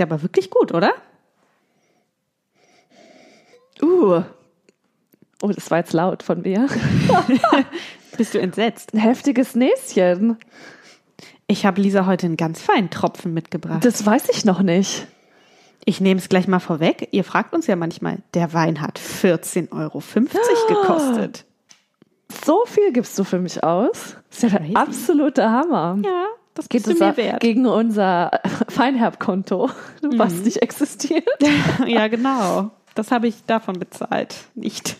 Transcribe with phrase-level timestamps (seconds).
[0.00, 0.92] schmeckt aber wirklich gut, oder?
[3.82, 4.22] Uh.
[5.42, 6.66] Oh, das war jetzt laut von mir.
[8.16, 8.92] Bist du entsetzt?
[8.92, 10.36] Ein heftiges Näschen.
[11.46, 13.84] Ich habe Lisa heute einen ganz feinen Tropfen mitgebracht.
[13.84, 15.06] Das weiß ich noch nicht.
[15.86, 17.08] Ich nehme es gleich mal vorweg.
[17.12, 20.02] Ihr fragt uns ja manchmal, der Wein hat 14,50 Euro
[20.68, 21.46] gekostet.
[22.44, 24.16] So viel gibst du für mich aus.
[24.28, 25.98] Das ist ja der absolute Hammer.
[26.04, 26.26] Ja,
[26.60, 27.40] das Geht es du mir wert.
[27.40, 28.30] gegen unser
[28.68, 29.70] Feinherb-Konto,
[30.16, 31.26] was nicht existiert?
[31.86, 32.70] ja, genau.
[32.94, 34.34] Das habe ich davon bezahlt.
[34.54, 34.96] Nicht.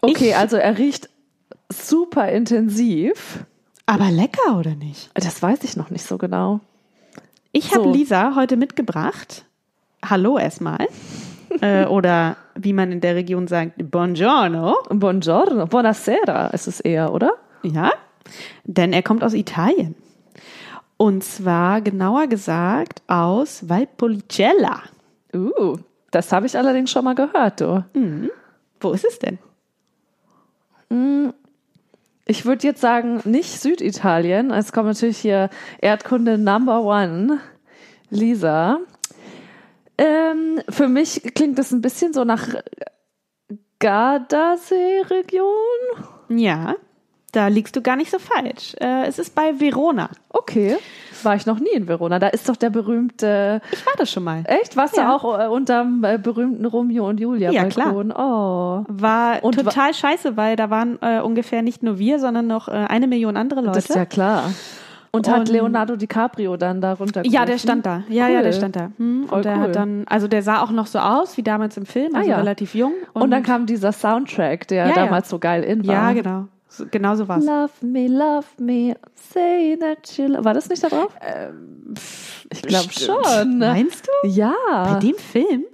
[0.00, 1.08] Okay, Ich- also er riecht
[1.72, 3.44] super intensiv.
[3.86, 5.10] Aber lecker, oder nicht?
[5.14, 6.60] Das weiß ich noch nicht so genau.
[7.52, 7.92] Ich habe So.
[7.92, 9.44] Lisa heute mitgebracht.
[10.04, 10.86] Hallo erstmal.
[11.62, 14.76] äh, oder wie man in der Region sagt, Buongiorno.
[14.90, 17.32] Buongiorno, buonasera ist es eher, oder?
[17.62, 17.92] Ja,
[18.64, 19.94] denn er kommt aus Italien.
[20.98, 24.82] Und zwar genauer gesagt aus Valpolicella.
[25.34, 25.78] Uh,
[26.10, 27.84] das habe ich allerdings schon mal gehört, du.
[28.80, 29.38] Wo ist es denn?
[32.26, 34.50] Ich würde jetzt sagen, nicht Süditalien.
[34.50, 35.48] Es kommt natürlich hier
[35.80, 37.40] Erdkunde Number One,
[38.10, 38.80] Lisa.
[39.96, 42.48] Ähm, für mich klingt das ein bisschen so nach
[43.78, 45.46] Gardasee-Region.
[46.28, 46.74] Ja,
[47.38, 48.74] da liegst du gar nicht so falsch.
[48.80, 50.10] Äh, es ist bei Verona.
[50.28, 50.76] Okay.
[51.22, 52.18] War ich noch nie in Verona.
[52.18, 53.60] Da ist doch der berühmte.
[53.72, 54.42] Ich war das schon mal.
[54.44, 54.76] Echt?
[54.76, 55.04] Warst Ja.
[55.04, 57.94] du auch äh, unterm äh, berühmten Romeo und Julia Ja, klar.
[57.94, 58.84] Oh.
[58.88, 62.68] War Und wa- total scheiße, weil da waren äh, ungefähr nicht nur wir, sondern noch
[62.68, 63.72] äh, eine Million andere Leute.
[63.76, 64.44] Das ist ja klar.
[65.10, 68.02] Und, hat Und- Leonardo DiCaprio dann darunter Ja, der stand da.
[68.10, 68.90] Ja, ja, der stand da.
[68.98, 69.24] Hm.
[69.30, 69.62] Und der cool.
[69.62, 72.32] hat dann, also der sah auch noch so aus wie damals im Film, also Ah,
[72.32, 72.36] ja.
[72.38, 72.92] relativ jung.
[73.14, 74.94] Und, dann kam dieser Soundtrack, der Ja, ja.
[75.06, 75.94] damals so geil in war.
[75.94, 76.46] ja, genau.
[76.68, 77.44] So, genau so war's.
[77.44, 80.44] Love me, love me, say that you love.
[80.44, 81.12] War das nicht da drauf?
[82.52, 83.58] ich glaube schon.
[83.58, 84.28] Meinst du?
[84.28, 84.52] Ja.
[84.94, 85.64] Bei dem Film?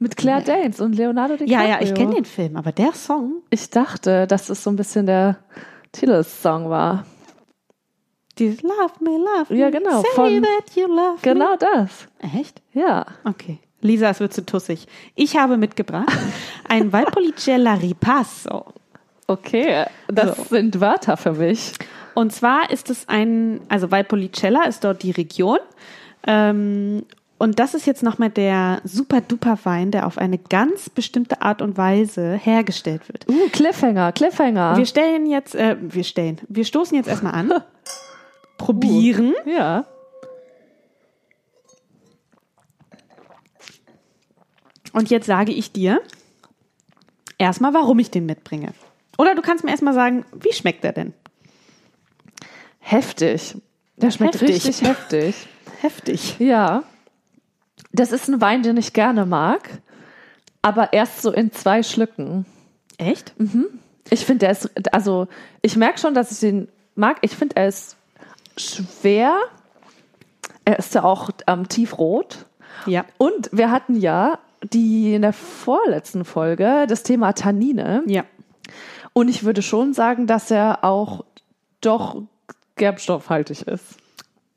[0.00, 1.58] Mit Claire Danes und Leonardo DiCaprio.
[1.58, 4.76] Ja, ja, ich kenne den Film, aber der Song, Ich dachte, dass es so ein
[4.76, 5.38] bisschen der
[5.92, 7.04] Titelsong war.
[8.38, 12.06] dieses Love me, love me, Ja, genau, say von- that you love Genau das.
[12.22, 12.40] me.
[12.40, 12.62] Echt?
[12.72, 13.04] Ja.
[13.24, 13.58] Okay.
[13.80, 14.86] Lisa, es wird zu tussig.
[15.16, 16.06] Ich habe mitgebracht
[16.68, 18.66] ein Valpolicella Ripasso.
[19.28, 20.44] Okay, das So.
[20.44, 21.74] sind Wörter für mich.
[22.14, 25.58] Und zwar ist es ein, also Valpolicella ist dort die Region.
[26.26, 27.04] Ähm,
[27.36, 31.60] und das ist jetzt nochmal der super duper Wein, der auf eine ganz bestimmte Art
[31.60, 33.28] und Weise hergestellt wird.
[33.28, 34.76] Uh, Cliffhanger, Cliffhanger.
[34.78, 37.52] Wir stellen jetzt, äh, wir stellen, wir stoßen jetzt erstmal an.
[38.56, 39.34] Probieren.
[39.44, 39.84] ja.
[44.94, 46.00] Und jetzt sage ich dir
[47.36, 48.72] erstmal, warum ich den mitbringe.
[49.18, 51.12] Oder du kannst mir erstmal sagen, wie schmeckt der denn?
[52.78, 53.56] Heftig.
[53.96, 54.64] Der schmeckt Heftig.
[54.64, 55.48] richtig heftig.
[55.80, 56.38] Heftig.
[56.38, 56.84] Ja.
[57.92, 59.68] Das ist ein Wein, den ich gerne mag,
[60.62, 62.46] aber erst so in zwei Schlücken.
[62.96, 63.34] Echt?
[64.10, 65.28] Ich finde, der ist, also
[65.62, 67.18] ich merke schon, dass ich den mag.
[67.22, 67.96] Ich finde, er ist
[68.56, 69.36] schwer.
[70.64, 72.46] Er ist ja auch ähm, tiefrot.
[72.86, 73.04] Ja.
[73.16, 78.02] Und wir hatten ja die in der vorletzten Folge das Thema Tannine.
[78.06, 78.24] Ja.
[79.18, 81.24] Und ich würde schon sagen, dass er auch
[81.80, 82.22] doch
[82.76, 83.96] gerbstoffhaltig ist.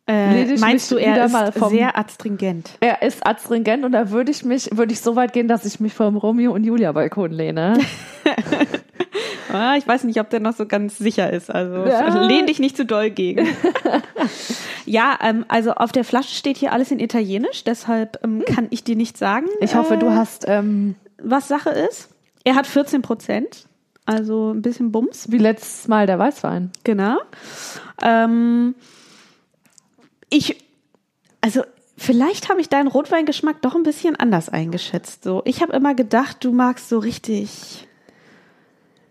[0.08, 2.72] Äh, meinst du, er ist mal vom- sehr astringent?
[2.80, 5.80] Er ist astringent und da würde ich mich, würde ich so weit gehen, dass ich
[5.80, 7.78] mich vom Romeo und Julia Balkon lehne.
[9.54, 11.54] Ah, ich weiß nicht, ob der noch so ganz sicher ist.
[11.54, 12.24] Also Ja.
[12.26, 13.50] lehn dich nicht zu doll gegen.
[14.86, 18.86] ja, ähm, also auf der Flasche steht hier alles in Italienisch, deshalb ähm, kann ich
[18.86, 22.08] dir nicht sagen, Ich hoffe, äh, du hast ähm, was Sache ist.
[22.46, 23.66] Er hat 14 Prozent,
[24.12, 25.32] also ein bisschen Bums.
[25.32, 26.72] wie letztes Mal der Weißwein.
[26.84, 27.18] Genau.
[28.02, 28.76] Ähm,
[30.30, 30.64] ich,
[31.42, 31.64] also
[31.98, 35.24] vielleicht habe ich deinen Rotweingeschmack doch ein bisschen anders eingeschätzt.
[35.24, 37.88] So, ich habe immer gedacht, du magst so richtig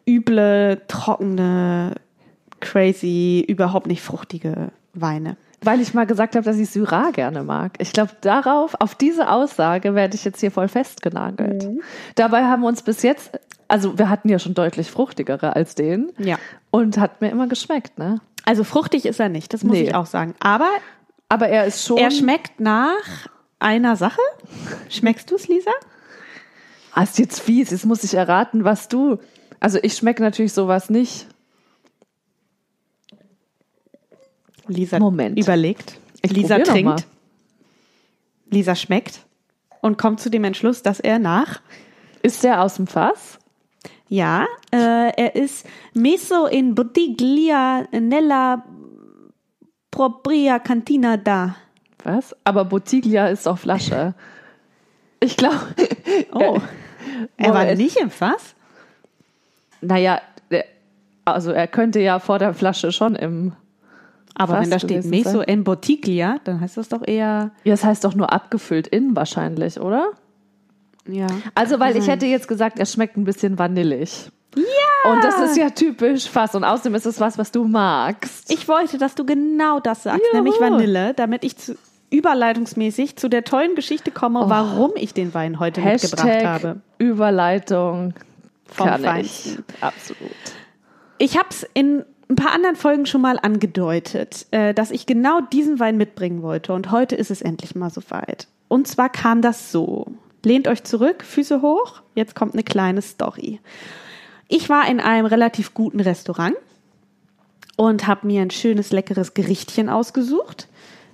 [0.09, 1.95] üble, trockene,
[2.61, 5.37] crazy, überhaupt nicht fruchtige Weine.
[5.63, 7.73] Weil ich mal gesagt habe, dass ich Syrah gerne mag.
[7.79, 11.69] Ich glaube, darauf, auf diese Aussage werde ich jetzt hier voll festgenagelt.
[12.15, 13.33] Dabei haben wir uns bis jetzt,
[13.71, 16.13] also wir hatten ja schon deutlich fruchtigere als den.
[16.19, 16.39] Ja.
[16.71, 18.21] Und hat mir immer geschmeckt, ne?
[18.45, 19.83] Also fruchtig ist er nicht, das muss Nee.
[19.85, 20.35] ich auch sagen.
[20.41, 20.69] Aber
[21.29, 21.99] Aber er ist schon.
[21.99, 23.29] er schmeckt nach
[23.59, 24.21] einer Sache.
[24.89, 25.71] Schmeckst du es, Lisa?
[26.93, 27.71] Ah, ist jetzt fies.
[27.71, 29.19] Jetzt muss ich erraten, was du.
[29.61, 31.27] Also ich schmecke natürlich sowas nicht.
[34.67, 35.39] Lisa Moment.
[35.39, 35.99] überlegt.
[36.23, 37.07] Ich Lisa trinkt.
[38.51, 39.21] Lisa schmeckt
[39.81, 41.61] und kommt zu dem Entschluss, dass er nach,
[42.23, 43.39] Ist der aus dem Fass?
[44.11, 48.65] Ja, äh, er ist messo in bottiglia nella
[49.91, 51.57] propria cantina da.
[52.05, 52.35] Was?
[52.45, 54.15] Aber Bottiglia ist doch Flasche.
[55.21, 55.61] Ich glaube.
[56.33, 56.59] Oh.
[57.37, 58.55] er war nicht im Fass?
[59.81, 60.21] Naja,
[61.25, 63.53] also er könnte ja vor der Flasche schon im.
[64.35, 67.53] Aber Fass wenn da steht Meso en Bottiglia, dann heißt das doch eher.
[67.65, 70.13] Ja, das heißt doch nur abgefüllt innen wahrscheinlich, oder?
[71.07, 71.27] Ja.
[71.55, 74.31] Also, weil ich hätte jetzt gesagt, er schmeckt ein bisschen vanillig.
[74.57, 75.11] Ja!
[75.13, 76.55] Und das ist ja typisch Fass.
[76.55, 78.53] Und außerdem ist es was, was du magst.
[78.53, 80.37] Ich wollte, dass du genau das sagst, Juhu.
[80.37, 81.77] nämlich Vanille, damit ich zu,
[82.11, 86.81] überleitungsmäßig zu der tollen Geschichte komme, warum ich den Wein heute mitgebracht Hashtag habe.
[86.99, 88.15] Überleitung
[88.67, 89.07] Vom kann ich.
[89.07, 89.65] Feinsten.
[89.81, 90.31] Absolut.
[91.19, 95.41] Ich habe es in ein paar anderen Folgen schon mal angedeutet, äh, dass ich genau
[95.41, 96.73] diesen Wein mitbringen wollte.
[96.73, 98.49] Und heute ist es endlich mal soweit.
[98.69, 100.07] Und zwar kam das so.
[100.43, 102.03] Lehnt euch zurück, Füße hoch.
[102.15, 103.61] Jetzt kommt eine kleine Story.
[104.49, 106.57] Ich war in einem relativ guten Restaurant
[107.77, 110.69] und habe mir ein schönes, leckeres Gerichtchen ausgesucht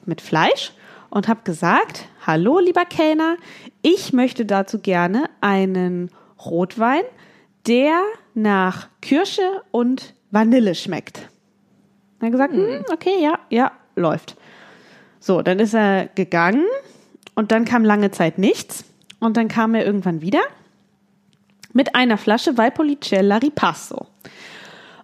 [0.05, 0.73] mit Fleisch
[1.11, 3.37] und habe gesagt, hallo lieber Kellner,
[3.83, 6.11] ich möchte dazu gerne einen
[6.45, 7.03] Rotwein,
[7.67, 8.01] der
[8.35, 11.29] nach Kirsche und Vanille schmeckt.
[12.21, 14.37] Er hat gesagt, hm, okay, ja, ja, läuft.
[15.21, 16.65] So, dann ist er gegangen
[17.35, 18.85] und dann kam lange Zeit nichts
[19.21, 20.41] und dann kam er irgendwann wieder
[21.73, 24.07] mit einer Flasche Valpolicella Ripasso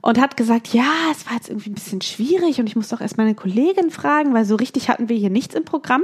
[0.00, 3.00] und hat gesagt, ja, es war jetzt irgendwie ein bisschen schwierig und ich muss doch
[3.00, 6.02] erst meine Kollegin fragen, weil so richtig hatten wir hier nichts im Programm.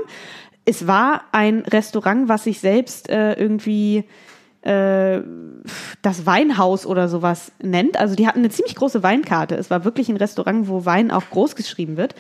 [0.65, 4.05] Es war ein Restaurant, was sich selbst äh, irgendwie
[4.63, 5.21] äh,
[6.03, 7.99] das Weinhaus oder sowas nennt.
[7.99, 9.57] Also die hatten eine ziemlich große Weinkarte.
[9.57, 12.15] Es war wirklich ein Restaurant, wo Wein auch groß geschrieben wird.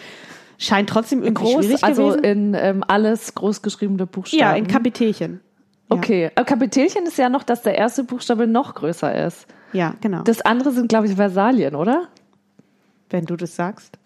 [0.56, 2.24] Scheint trotzdem irgendwie Groß, schwierig also gewesen.
[2.24, 4.40] in ähm, alles großgeschriebene Buchstaben.
[4.40, 5.40] ja, in Kapitelchen.
[5.88, 9.46] Okay, aber Kapitelchen ist ja noch, dass der erste Buchstabe noch größer ist.
[9.72, 10.22] Ja, genau.
[10.22, 12.08] Das andere sind, glaube ich, Versalien, oder?
[13.10, 13.98] Wenn du das sagst,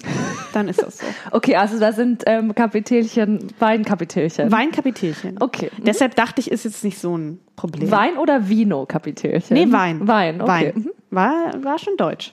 [0.52, 1.06] dann ist das so.
[1.32, 4.52] Okay, also da sind ähm, Kapitelchen, Weinkapitelchen.
[4.52, 5.38] Weinkapitelchen.
[5.40, 5.70] Okay.
[5.76, 5.84] Mhm.
[5.84, 7.90] Deshalb dachte ich, ist jetzt nicht so ein Problem.
[7.90, 9.54] Wein oder Vino-Kapitelchen?
[9.54, 10.06] Nee, Wein.
[10.06, 10.72] Wein, okay.
[10.74, 10.90] Wein.
[11.10, 12.32] War, war schon deutsch.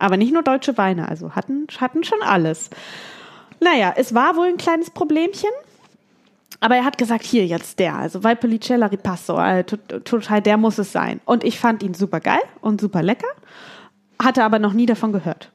[0.00, 2.70] Aber nicht nur deutsche Weine, also hatten, hatten schon alles.
[3.60, 5.50] Naja, es war wohl ein kleines Problemchen.
[6.60, 10.78] Aber er hat gesagt, hier jetzt der, also Valpolicella Ripasso, äh, to- total, der muss
[10.78, 11.20] es sein.
[11.24, 13.28] Und ich fand ihn super geil und super lecker,
[14.22, 15.50] hatte aber noch nie davon gehört.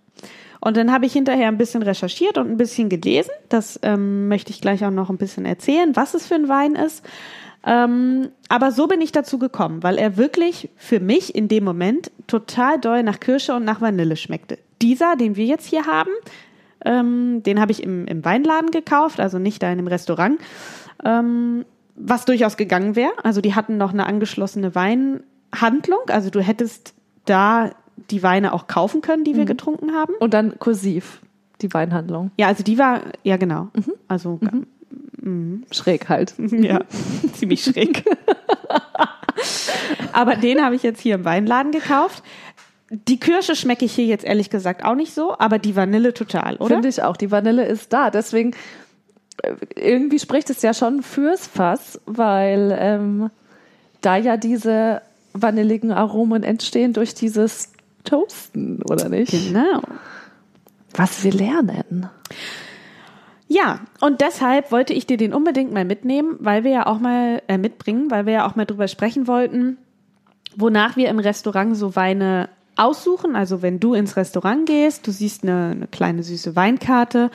[0.61, 3.29] Und dann habe ich hinterher ein bisschen recherchiert und ein bisschen gelesen.
[3.49, 6.73] Das ähm, möchte ich gleich auch noch ein bisschen erzählen, was es für ein Wein
[6.73, 7.05] ist.
[7.67, 12.11] Ähm, aber so bin ich dazu gekommen, weil er wirklich für mich in dem Moment
[12.25, 14.57] total doll nach Kirsche und nach Vanille schmeckte.
[14.81, 16.11] Dieser, den wir jetzt hier haben,
[16.83, 20.39] ähm, den habe ich im, im Weinladen gekauft, also nicht da in einem Restaurant,
[21.03, 21.65] ähm,
[21.95, 23.13] was durchaus gegangen wäre.
[23.24, 26.94] Also die hatten noch eine angeschlossene Weinhandlung, also du hättest
[27.25, 27.71] da
[28.12, 30.13] die Weine auch kaufen können, die wir getrunken haben.
[30.19, 31.21] Und dann kursiv,
[31.62, 32.31] die Weinhandlung.
[32.38, 33.69] Ja, also die war, ja genau,
[34.07, 34.39] also
[35.71, 36.36] Schräg halt.
[36.38, 36.81] ja,
[37.33, 38.03] ziemlich schräg.
[40.13, 42.24] Aber den habe ich jetzt hier im Weinladen gekauft.
[42.89, 46.56] Die Kirsche schmecke ich hier jetzt ehrlich gesagt auch nicht so, aber die Vanille total,
[46.57, 46.75] oder?
[46.75, 47.18] Finde ich auch.
[47.18, 48.12] Die Vanille ist da.
[48.12, 48.51] Deswegen,
[49.75, 53.29] irgendwie spricht es ja schon fürs Fass, weil ähm,
[54.01, 55.01] da ja diese
[55.33, 57.73] vanilligen Aromen entstehen durch dieses
[58.03, 59.31] Toasten, oder nicht?
[59.31, 59.81] Genau.
[60.93, 62.10] Was wir lernen.
[63.48, 67.41] Ja, und deshalb wollte ich dir den unbedingt mal mitnehmen, weil wir ja auch mal
[67.48, 69.77] äh, mitbringen, weil wir ja auch mal drüber sprechen wollten,
[70.55, 73.36] wonach wir im Restaurant so Weine aussuchen.
[73.36, 77.29] Also wenn du ins Restaurant gehst, du siehst eine, eine kleine süße Weinkarte.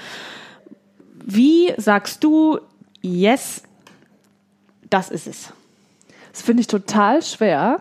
[1.32, 2.58] Wie sagst du,
[3.02, 3.62] yes,
[4.88, 5.52] das ist es?
[6.32, 7.78] Das finde ich total schwer,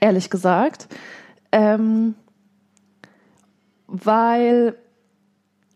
[0.00, 0.86] ehrlich gesagt.
[1.50, 2.14] Ähm,
[3.88, 4.76] weil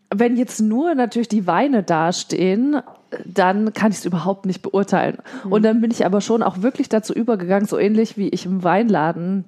[0.09, 2.81] wenn jetzt nur natürlich die Weine dastehen,
[3.25, 5.17] dann kann ich es überhaupt nicht beurteilen.
[5.49, 8.63] Und dann bin ich aber schon auch wirklich dazu übergegangen, so ähnlich wie ich im
[8.63, 9.43] Weinladen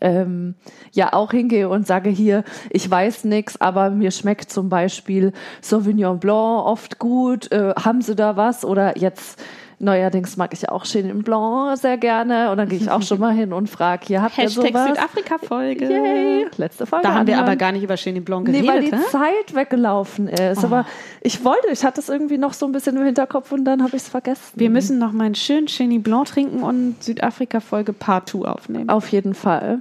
[0.00, 0.54] ähm,
[0.92, 6.20] ja auch hingehe und sage hier, ich weiß nix, aber mir schmeckt zum Beispiel Sauvignon
[6.20, 7.50] Blanc oft gut.
[7.52, 8.64] Äh, haben Sie da was?
[8.64, 9.40] Oder jetzt
[9.78, 12.50] neuerdings mag ich auch Chenin Blanc sehr gerne.
[12.50, 14.88] Und dann gehe ich auch schon mal hin und frage, hier habt ihr Hashtag sowas?
[14.88, 15.84] Südafrika-Folge.
[15.84, 16.46] Yay.
[16.56, 17.06] Letzte Folge.
[17.06, 19.04] Da haben wir aber gar nicht über Chenin Blanc Nee, weil geredet, die ne?
[19.10, 20.64] Zeit weggelaufen ist.
[20.64, 20.86] Aber
[21.20, 23.96] ich wollte, ich hatte es irgendwie noch so ein bisschen im Hinterkopf und dann habe
[23.96, 24.52] ich es vergessen.
[24.54, 28.88] Wir müssen noch mal einen schönen Chenin Blanc trinken und Südafrika-Folge Part 2 aufnehmen.
[28.88, 29.80] Auf jeden Fall.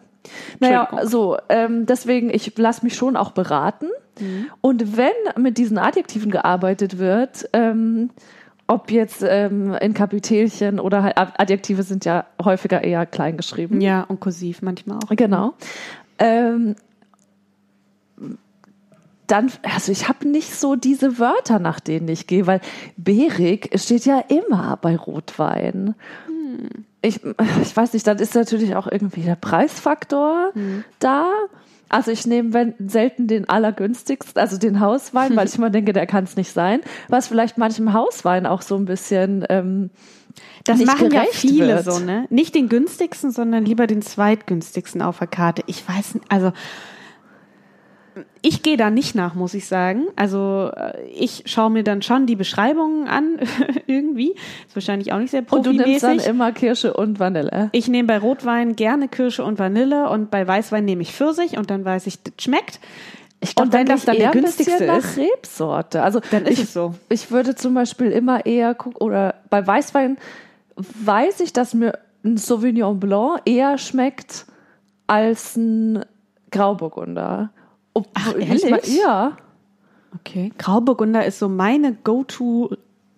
[0.60, 3.88] Naja, so, ähm, deswegen, ich lasse mich schon auch beraten.
[4.62, 5.12] Und wenn
[5.42, 8.10] mit diesen Adjektiven gearbeitet wird, ähm,
[8.68, 13.80] ob jetzt ähm, in Kapitelchen oder halt Ad- Adjektive sind ja häufiger eher klein geschrieben.
[13.82, 15.16] Ja, und kursiv manchmal auch.
[15.16, 15.54] Genau.
[16.20, 16.76] Ähm,
[19.28, 22.62] dann, also ich habe nicht so diese Wörter, nach denen ich gehe, weil
[22.96, 25.96] beerig steht ja immer bei Rotwein.
[27.02, 27.22] Ich,
[27.62, 30.52] ich weiß nicht, dann ist natürlich auch irgendwie der Preisfaktor
[31.00, 31.30] da.
[31.90, 36.08] Also ich nehme wenn, selten den allergünstigsten, also den Hauswein, weil ich immer denke, der
[36.08, 36.82] kann es nicht sein.
[37.08, 39.90] Was vielleicht manchem Hauswein auch so ein bisschen ähm,
[40.64, 41.86] Das machen ja viele wird.
[41.86, 42.26] so, ne?
[42.30, 45.64] Nicht den günstigsten, sondern lieber den zweitgünstigsten auf der Karte.
[45.68, 46.52] Ich weiß nicht, also
[48.42, 50.08] ich gehe da nicht nach, muss ich sagen.
[50.16, 53.40] Also äh, ich schaue mir dann schon die Beschreibungen an,
[53.88, 54.32] irgendwie.
[54.68, 56.30] Ist wahrscheinlich auch nicht sehr Und du nimmst dann profimäßig.
[56.30, 57.70] immer Kirsche und Vanille.
[57.72, 61.70] Ich nehme bei Rotwein gerne Kirsche und Vanille und bei Weißwein nehme ich Pfirsich und
[61.70, 62.80] dann weiß ich, das schmeckt.
[63.40, 66.02] Ich glaub, und wenn das dann der günstigste nach ist, Rebsorte.
[66.02, 66.96] Also Dann ist ich, es so.
[67.10, 70.18] Ich würde zum Beispiel immer eher gucken, oder bei Weißwein
[70.76, 74.46] weiß ich, dass mir ein Sauvignon Blanc eher schmeckt
[75.06, 76.04] als ein
[76.52, 77.52] Grauburgunder.
[77.98, 78.98] Ob, Ach, nicht mal- ehrlich?
[79.04, 79.38] Ja.
[80.16, 80.52] Okay.
[80.58, 82.72] Grauburgunder ist so meine Go-To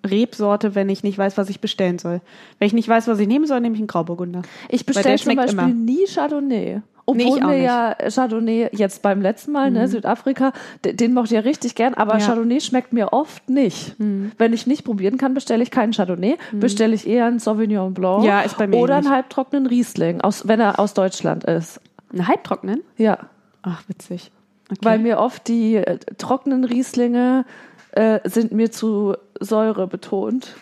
[0.06, 2.22] Rebsorte, wenn ich nicht weiß, was ich bestellen soll.
[2.58, 4.42] Wenn ich nicht weiß, was ich nehmen soll, nehme ich einen Grauburgunder.
[4.70, 5.68] Ich bestelle zum Beispiel immer.
[5.68, 6.82] nie Chardonnay.
[7.12, 7.58] Nee, Obwohl nicht.
[7.60, 7.64] Mhm.
[7.64, 10.54] ja Chardonnay jetzt beim letzten Mal, ne, Südafrika,
[10.86, 12.20] d- den mochte ich ja richtig gern, aber Ja.
[12.20, 12.24] Mhm.
[12.28, 13.96] Chardonnay schmeckt mir oft nicht.
[13.98, 18.24] Wenn ich nicht probieren kann, bestelle ich keinen Chardonnay, bestelle ich eher einen Sauvignon Blanc
[18.26, 21.82] Ja, ist bei mir oder einen halbtrockenen Riesling, aus, wenn er aus Deutschland ist.
[22.14, 22.82] Einen halbtrocknen?
[22.98, 23.18] Ja,
[23.64, 24.32] Ach, witzig.
[24.72, 24.80] Okay.
[24.82, 27.46] weil mir oft die äh, trockenen Rieslinge
[27.92, 30.56] äh, sind mir zu Säure betont.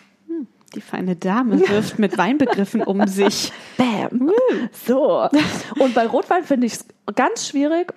[0.74, 3.52] die feine Dame wirft mit Weinbegriffen um sich.
[3.76, 4.30] Bam.
[4.86, 5.28] So.
[5.78, 7.92] Und bei Rotwein finde ich es ganz schwierig.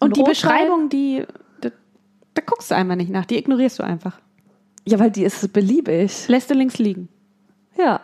[0.00, 1.24] Und die Rotwein- Beschreibung, die,
[1.62, 1.70] da,
[2.34, 4.20] da guckst du einfach nicht nach, die ignorierst du einfach.
[4.86, 6.28] Ja, weil die ist beliebig.
[6.28, 7.08] Lässt du links liegen.
[7.78, 8.00] Ja.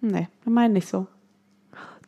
[0.00, 1.06] Nee, wir meinen nicht so.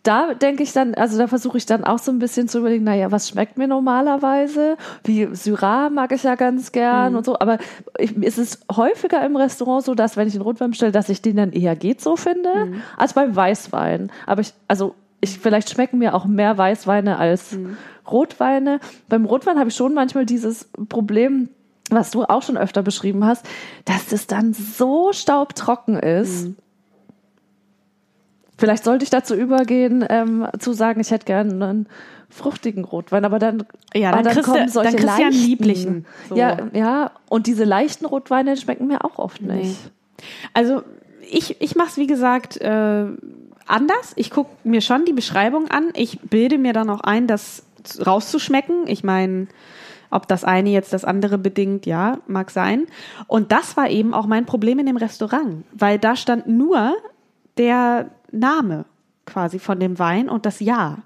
[0.07, 2.85] Da denke ich dann, also da versuche ich dann auch so ein bisschen zu überlegen,
[2.85, 4.77] naja, was schmeckt mir normalerweise?
[5.03, 7.59] Wie Syrah mag ich ja ganz gern und so, aber
[7.99, 11.23] ich, es ist häufiger im Restaurant so, dass wenn ich einen Rotwein bestelle, dass ich
[11.23, 12.51] den dann eher geht so finde,
[12.97, 14.13] als beim Weißwein.
[14.27, 17.59] Aber ich, also ich, vielleicht schmecken mir auch mehr Weißweine als
[18.09, 18.79] Rotweine.
[19.09, 21.49] Beim Rotwein habe ich schon manchmal dieses Problem,
[21.91, 23.45] was du auch schon öfter beschrieben hast,
[23.85, 26.49] dass es dann so staubtrocken ist.
[28.59, 31.87] Vielleicht sollte ich dazu übergehen, ähm, zu sagen, ich hätte gerne einen
[32.31, 35.23] fruchtigen Rotwein, aber dann, Ja, aber dann kriegst du- kommen solche dann du ja einen
[35.25, 35.45] leichten.
[35.47, 36.37] lieblichen, so.
[36.37, 39.77] Ja, ja, und diese leichten Rotweine schmecken mir auch oft nicht.
[40.55, 40.83] Also
[41.31, 43.05] ich, ich mache es, wie gesagt, äh,
[43.67, 44.13] anders.
[44.17, 45.89] Ich gucke mir schon die Beschreibung an.
[45.95, 47.65] Ich bilde mir dann auch ein, das
[48.05, 48.87] rauszuschmecken.
[48.87, 49.47] Ich meine,
[50.11, 52.87] ob das eine jetzt das andere bedingt, ja, mag sein.
[53.27, 56.95] Und das war eben auch mein Problem in dem Restaurant, weil da stand nur
[57.59, 58.85] der Name
[59.27, 60.99] quasi von dem Wein und das Jahr.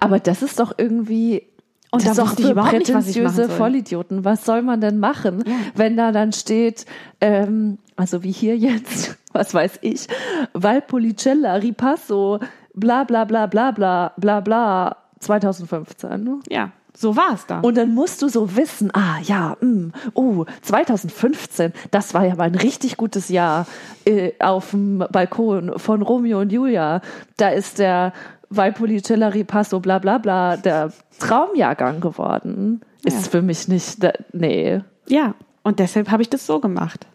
[0.00, 1.42] Aber das ist doch irgendwie
[1.90, 3.48] Und das da ist doch für überhaupt nicht, was prätentiöse.
[3.48, 4.24] Vollidioten.
[4.24, 6.86] Was soll man denn machen, wenn da dann steht,
[7.20, 10.06] ähm, also wie hier jetzt, was weiß ich,
[10.52, 12.38] Valpolicella, Ripasso,
[12.74, 16.42] bla bla bla bla bla bla bla 2015.
[16.48, 17.60] Ja, so war es da.
[17.60, 22.44] Und dann musst du so wissen, ah ja, mm, oh, 2015, das war ja mal
[22.44, 23.66] ein richtig gutes Jahr
[24.04, 27.00] äh, auf dem Balkon von Romeo und Julia.
[27.36, 28.12] Da ist der
[28.50, 32.80] Valpolicella Ripasso bla bla bla der Traumjahrgang geworden.
[33.02, 33.30] Ist Ja.
[33.30, 34.80] für mich nicht, da, nee.
[35.08, 35.34] Ja,
[35.64, 37.06] und deshalb habe ich das so gemacht.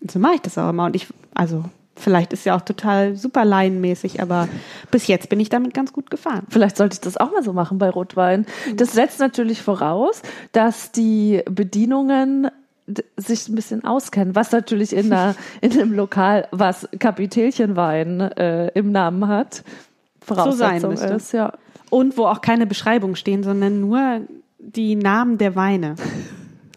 [0.00, 0.84] Und so mache ich das auch immer.
[0.84, 1.64] Und ich, also,
[1.98, 4.48] vielleicht ist ja auch total super laienmäßig, aber
[4.90, 6.46] bis jetzt bin ich damit ganz gut gefahren.
[6.48, 8.46] Vielleicht sollte ich das auch mal so machen bei Rotwein.
[8.76, 12.48] Das setzt natürlich voraus, dass die Bedienungen
[13.16, 18.92] sich ein bisschen auskennen, was natürlich in, einer, in einem Lokal, was Kapitelchenwein äh, im
[18.92, 19.62] Namen hat,
[20.20, 21.06] Voraussetzung müsste.
[21.08, 21.32] ist.
[21.32, 21.52] Ja.
[21.90, 24.20] Und wo auch keine Beschreibung stehen, sondern nur
[24.58, 25.96] die Namen der Weine.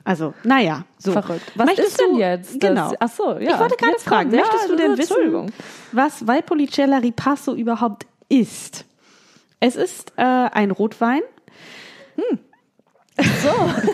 [0.03, 1.12] Also, naja, so.
[1.12, 1.51] Verrückt.
[1.55, 2.60] Was Möchtest ist denn du- jetzt?
[2.60, 2.93] Genau.
[3.00, 3.53] Ach so, ja.
[3.53, 5.51] ich wollte gerade Jetzt fragen, kommt- ja, möchtest du denn wissen,
[5.91, 8.86] was Valpolicella Ripasso überhaupt ist?
[9.60, 11.22] Es ist äh, ein Rotwein.
[13.17, 13.50] So.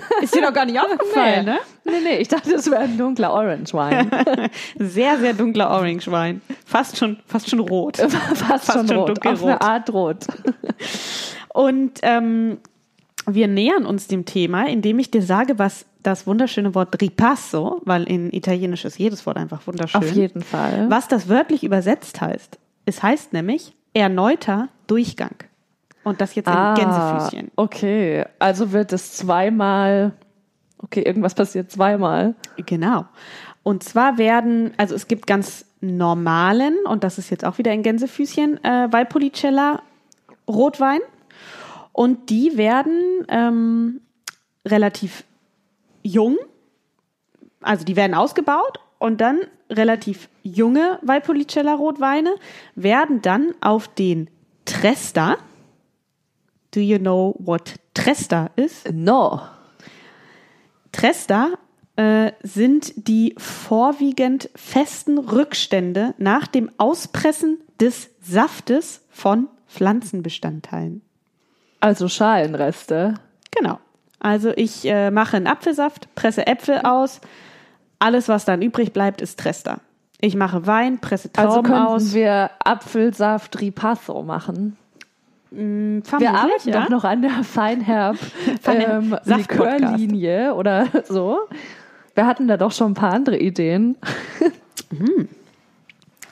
[0.21, 1.57] Ist dir doch gar nicht aufgefallen, ne?
[1.83, 4.09] Nee, nee, ich dachte, es wäre ein dunkler Orange Wein.
[4.79, 6.41] Sehr, sehr dunkler Orange-Wein.
[6.65, 7.97] Fast schon, fast schon rot.
[7.97, 9.09] Fast, schon schon rot.
[9.09, 9.37] dunkelrot.
[9.39, 10.27] Auf eine Art rot.
[11.53, 12.59] Und ähm,
[13.25, 18.03] wir nähern uns dem Thema, indem ich dir sage, was das wunderschöne Wort ripasso, weil
[18.03, 20.89] in Italienisch ist jedes Wort einfach wunderschön, Auf jeden Fall.
[20.89, 22.57] was das wörtlich übersetzt heißt.
[22.85, 25.35] Es heißt nämlich erneuter Durchgang.
[26.03, 27.51] Und das jetzt in Ah, Gänsefüßchen.
[27.57, 30.13] Okay, also wird es zweimal.
[30.77, 32.35] Okay, irgendwas passiert zweimal.
[32.65, 33.05] Genau.
[33.63, 37.83] Und zwar werden, also es gibt ganz normalen, und das ist jetzt auch wieder in
[37.83, 39.81] Gänsefüßchen, äh, Valpolicella
[40.47, 41.01] Rotwein.
[41.91, 43.99] Und die werden ähm,
[44.65, 45.25] relativ
[46.07, 46.37] jung,
[47.61, 52.35] also die werden ausgebaut und dann relativ junge Valpolicella Rotweine
[52.75, 54.29] werden dann auf den
[54.65, 55.37] Tresta.
[56.71, 58.91] Do you know what Tresta ist?
[58.91, 59.41] No.
[60.91, 61.53] Tresta
[61.95, 71.01] äh, sind die vorwiegend festen Rückstände nach dem Auspressen des Saftes von Pflanzenbestandteilen.
[71.79, 73.15] Also Schalenreste.
[73.51, 73.79] Genau.
[74.19, 77.21] Also ich äh, mache einen Apfelsaft, presse Äpfel aus.
[77.99, 79.79] Alles, was dann übrig bleibt, ist Tresta.
[80.19, 82.13] Ich mache Wein, presse Also Trauben könnten aus.
[82.13, 84.77] wir Apfelsaft Ripasso machen.
[85.51, 86.81] Mm, Wir arbeiten ja.
[86.81, 88.17] doch noch an der Feinherb
[88.65, 89.15] ähm.
[89.23, 91.39] Likörlinie oder so.
[92.15, 93.95] Wir hatten da doch schon ein paar andere Ideen.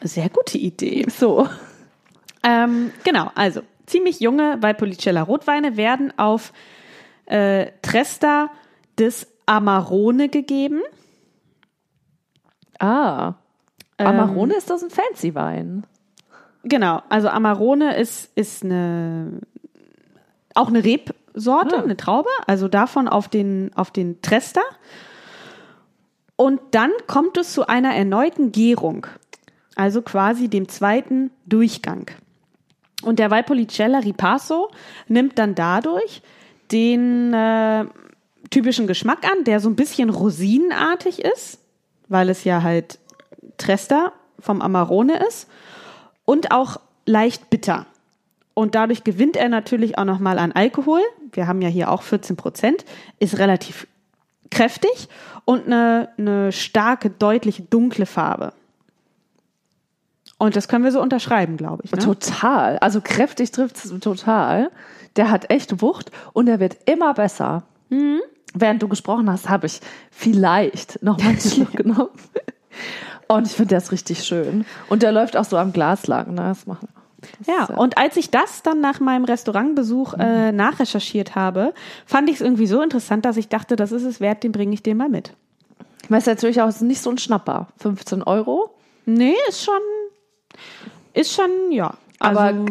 [0.01, 1.05] Sehr gute Idee.
[1.09, 1.47] So.
[2.43, 6.53] Ähm, genau, also ziemlich junge Valpolicella Rotweine werden auf
[7.25, 8.49] äh, Tresta
[8.97, 10.81] des Amarone gegeben.
[12.79, 13.33] Ah.
[13.97, 15.85] Ähm, Amarone ist das ein fancy Wein.
[16.63, 19.39] Genau, also Amarone ist, ist eine,
[20.55, 21.83] auch eine Rebsorte, Ah.
[21.83, 24.61] eine Traube, also davon auf den, auf den Tresta.
[26.35, 29.07] Und dann kommt es zu einer erneuten Gärung,
[29.75, 32.11] also quasi dem zweiten Durchgang.
[33.03, 34.69] Und der Valpolicella Ripasso
[35.07, 36.21] nimmt dann dadurch
[36.71, 37.85] den äh,
[38.49, 41.59] typischen Geschmack an, der so ein bisschen rosinenartig ist,
[42.07, 42.99] weil es ja halt
[43.57, 45.47] Tresta vom Amarone ist
[46.25, 47.85] und auch leicht bitter.
[48.53, 51.01] Und dadurch gewinnt er natürlich auch nochmal an Alkohol.
[51.31, 52.85] Wir haben ja hier auch 14 Prozent,
[53.19, 53.87] ist relativ
[54.49, 55.09] kräftig
[55.43, 58.53] und eine, eine starke, deutliche, dunkle Farbe.
[60.37, 61.91] Und das können wir so unterschreiben, glaube ich.
[61.91, 61.99] Ne?
[61.99, 62.77] Total.
[62.79, 64.69] Also kräftig trifft es total.
[65.15, 67.63] Der hat echt Wucht und er wird immer besser.
[67.89, 68.19] Mhm.
[68.53, 69.81] Während du gesprochen hast, habe ich
[70.11, 72.09] vielleicht noch mal einen Schluck genommen.
[73.27, 74.65] Und ich finde, der ist richtig schön.
[74.89, 76.33] Und der läuft auch so am Glas lang.
[76.35, 76.41] Ne?
[76.41, 76.87] Das machen
[77.47, 81.73] Ja, und als ich das dann nach meinem Restaurantbesuch äh, nachrecherchiert habe,
[82.05, 84.73] fand ich es irgendwie so interessant, dass ich dachte, das ist es wert, den bringe
[84.73, 85.33] ich dir mal mit.
[86.03, 87.67] Ich weiß natürlich auch, es ist nicht so ein Schnapper.
[87.79, 88.75] 15 Euro.
[89.05, 89.81] Nee, ist schon,
[91.13, 91.93] ist schon, ja.
[92.19, 92.65] Aber Also,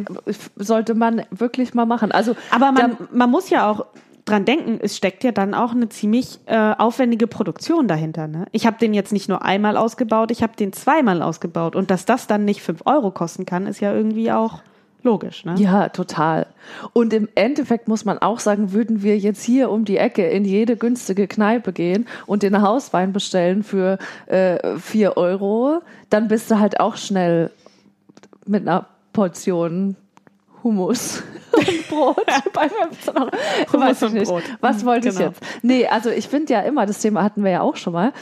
[0.57, 2.13] sollte man wirklich mal machen.
[2.13, 3.85] Also, aber man, da- man muss ja auch
[4.25, 8.27] dran denken, es steckt ja dann auch eine ziemlich äh, aufwendige Produktion dahinter.
[8.27, 8.47] Ne?
[8.53, 11.77] Ich habe den jetzt nicht nur einmal ausgebaut, ich habe den zweimal ausgebaut.
[11.77, 14.63] Und dass das dann nicht 5 Euro kosten kann, ist ja irgendwie auch
[15.03, 15.45] logisch.
[15.45, 15.57] Ne?
[15.59, 16.47] Ja, total.
[16.95, 20.47] Und im Endeffekt muss man auch sagen, würden wir jetzt hier um die Ecke in
[20.47, 26.59] jede günstige Kneipe gehen und den Hauswein bestellen für äh, 4 Euro, dann bist du
[26.59, 27.51] halt auch schnell
[28.47, 29.97] mit einer Portion
[30.63, 33.31] Hummus und Brot bei 15 Euro.
[33.73, 34.29] Hummus Weiß ich und nicht.
[34.29, 34.43] Brot.
[34.61, 35.29] Was wollte ich Genau.
[35.29, 35.41] jetzt?
[35.63, 38.13] Nee, also ich finde ja immer, das Thema hatten wir ja auch schon mal.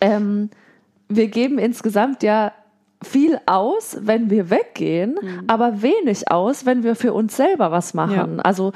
[0.00, 0.50] Ähm,
[1.08, 2.52] wir geben insgesamt ja
[3.02, 5.44] viel aus, wenn wir weggehen, Mhm.
[5.46, 8.40] aber wenig aus, wenn wir für uns selber was machen.
[8.40, 8.72] Also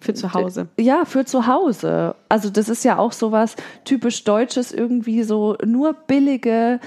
[0.00, 0.68] Für zu Hause.
[0.78, 2.14] ja, für zu Hause.
[2.28, 6.78] Also das ist ja auch sowas typisch Deutsches, irgendwie so nur billige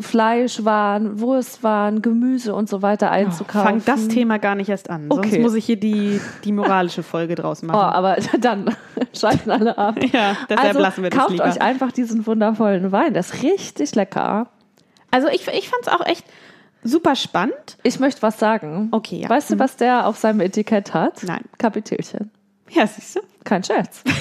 [0.00, 3.80] Fleischwaren, Wurstwaren, Gemüse und so weiter einzukaufen.
[3.80, 5.06] Fang das Thema gar nicht erst an.
[5.10, 5.38] Sonst Okay.
[5.38, 7.78] muss ich hier die, die moralische Folge draus Oh, machen.
[7.94, 8.74] aber dann
[9.18, 9.94] schalten alle ab.
[10.12, 11.44] Ja, deshalb also lassen wir das kauft lieber.
[11.44, 13.14] euch einfach diesen wundervollen Wein.
[13.14, 14.48] Der ist richtig lecker.
[15.10, 16.26] Also ich, ich fand es auch echt
[16.84, 17.78] super spannend.
[17.82, 18.88] Ich möchte was sagen.
[18.90, 19.30] Okay, ja.
[19.30, 21.22] Weißt du, was der auf seinem Etikett hat?
[21.24, 21.44] Nein.
[21.56, 22.30] Kapitelchen.
[22.70, 23.20] Ja, siehst du?
[23.44, 24.02] Kein Scherz.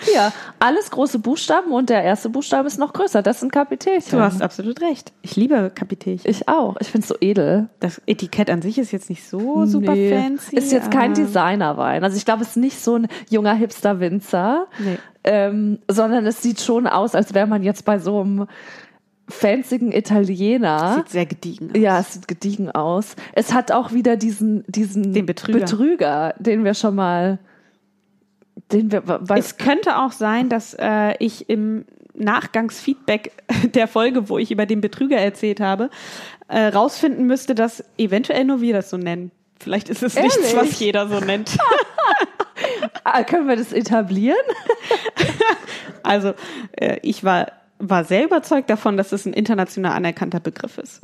[0.00, 3.22] Hier, alles große Buchstaben und der erste Buchstabe ist noch größer.
[3.22, 4.18] Das sind Kapitelchen.
[4.18, 5.12] Du hast absolut recht.
[5.22, 6.30] Ich liebe Kapitelchen.
[6.30, 6.76] Ich auch.
[6.80, 7.68] Ich finde es so edel.
[7.80, 10.16] Das Etikett an sich ist jetzt nicht so super Nee.
[10.16, 10.56] fancy.
[10.56, 12.04] Ist jetzt kein Designerwein.
[12.04, 14.98] Also ich glaube, es ist nicht so ein junger Hipster-Winzer, Nee.
[15.24, 18.46] ähm, sondern es sieht schon aus, als wäre man jetzt bei so einem
[19.28, 20.96] fanzigen Italiener.
[20.96, 21.78] Sieht sehr gediegen aus.
[21.78, 23.16] Ja, es sieht gediegen aus.
[23.32, 25.58] Es hat auch wieder diesen, diesen Den Betrüger.
[25.60, 27.38] Betrüger, den wir schon mal,
[28.72, 29.02] den wir,
[29.34, 31.84] Es könnte auch sein, dass äh, ich im
[32.14, 33.32] Nachgangsfeedback
[33.74, 35.90] der Folge, wo ich über den Betrüger erzählt habe,
[36.48, 39.30] äh, rausfinden müsste, dass eventuell nur wir das so nennen.
[39.58, 40.56] Vielleicht ist es nichts, Ehrlich?
[40.56, 41.56] was jeder so nennt.
[43.04, 44.36] ah, können wir das etablieren?
[46.02, 46.34] Also
[46.76, 51.00] äh, ich war, war sehr überzeugt davon, dass es ein international anerkannter Begriff ist.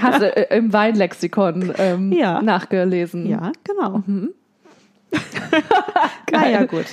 [0.00, 2.40] Hast du äh, im Weinlexikon ähm, Ja.
[2.42, 3.26] nachgelesen?
[3.26, 4.02] Ja, genau.
[5.10, 5.62] Geil.
[6.32, 6.86] Naja, gut.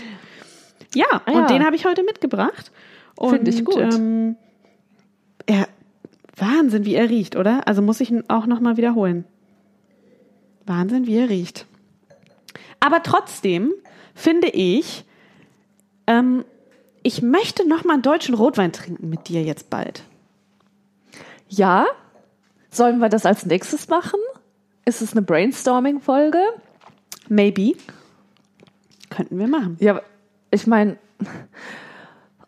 [0.94, 1.46] Ja, Ah, und ja.
[1.48, 2.72] den habe ich heute mitgebracht.
[3.20, 3.94] Finde ich Und, gut.
[3.94, 4.36] Ähm,
[5.50, 5.66] ja,
[6.38, 7.68] Wahnsinn, wie er riecht, oder?
[7.68, 9.26] Also muss ich ihn auch nochmal wiederholen.
[10.66, 11.66] Wahnsinn, wie er riecht.
[12.80, 13.72] Aber trotzdem
[14.16, 15.06] finde ich,
[16.08, 16.44] Ähm,
[17.04, 20.04] ich möchte noch mal einen deutschen Rotwein trinken mit dir jetzt bald.
[21.48, 21.86] Ja?
[22.70, 24.20] Sollen wir das als nächstes machen?
[24.86, 26.40] Ist es eine Brainstorming-Folge?
[27.28, 27.76] Maybe.
[29.10, 29.78] Könnten wir machen.
[29.80, 30.02] Ja,
[30.52, 30.98] ich meine,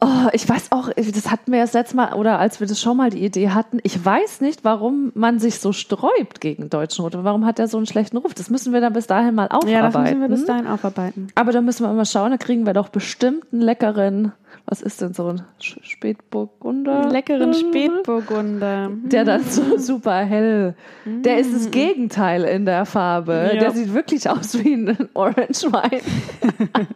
[0.02, 2.82] oh, ich weiß auch, das hatten wir ja das letzte Mal, oder als wir das
[2.82, 7.04] schon mal die Idee hatten, ich weiß nicht, warum man sich so sträubt gegen deutschen
[7.04, 7.24] Rotwein.
[7.24, 8.34] Warum hat er so einen schlechten Ruf?
[8.34, 9.70] Das müssen wir dann bis dahin mal aufarbeiten.
[9.70, 11.28] Ja, das müssen wir bis dahin aufarbeiten.
[11.36, 14.34] Aber da müssen wir mal schauen, da kriegen wir doch bestimmt einen leckeren,
[14.66, 17.02] was ist denn so ein Spätburgunder?
[17.02, 18.92] Einen leckeren Spätburgunder.
[19.04, 20.76] Der dann so super hell.
[21.06, 23.52] Der ist das Gegenteil in der Farbe.
[23.54, 23.60] Ja.
[23.60, 26.02] Der sieht wirklich aus wie ein Orange Wein.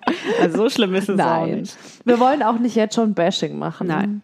[0.41, 1.77] Also so schlimm ist es auch nicht.
[2.05, 3.87] Wir wollen auch nicht jetzt schon Bashing machen.
[3.87, 4.21] Nein.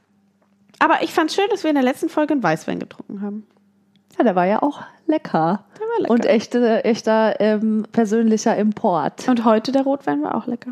[0.80, 3.48] Aber ich fand schön, dass wir in der letzten Folge einen Weißwein getrunken haben.
[4.18, 5.66] Ja, der war ja auch lecker.
[5.80, 6.12] Der war lecker.
[6.12, 9.28] Und echte, echter ähm, persönlicher Import.
[9.28, 10.72] Und heute der Rotwein war auch lecker.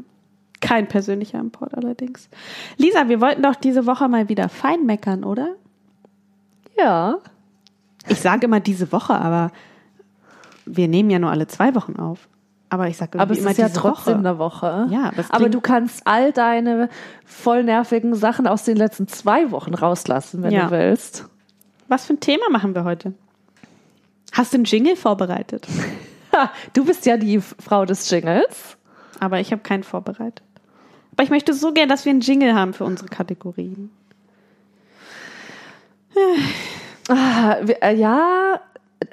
[0.62, 2.30] Kein persönlicher Import allerdings.
[2.78, 5.56] Lisa, wir wollten doch diese Woche mal wieder fein meckern, oder?
[6.78, 7.18] Ja.
[8.08, 9.52] Ich sage immer diese Woche, aber
[10.66, 12.28] wir nehmen ja nur alle zwei Wochen auf.
[12.70, 14.30] Aber ich sage Aber es immer ist ja diese trotzdem Woche.
[14.30, 14.88] eine Woche.
[14.90, 16.88] Ja, aber aber du kannst all deine
[17.26, 20.66] voll nervigen Sachen aus den letzten zwei Wochen rauslassen, wenn Ja.
[20.66, 21.26] du willst.
[21.90, 23.14] Was für ein Thema machen wir heute?
[24.32, 25.68] Hast du einen Jingle vorbereitet?
[26.72, 28.78] Du bist ja die Frau des Jingles.
[29.20, 30.42] Aber ich habe keinen vorbereitet.
[31.14, 33.90] Aber ich möchte so gern, dass wir einen Jingle haben für unsere Kategorien.
[37.10, 38.60] Ah, äh, ja,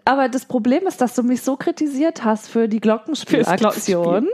[0.05, 4.29] aber das Problem ist, dass du mich so kritisiert hast für die Glockenspielaktion.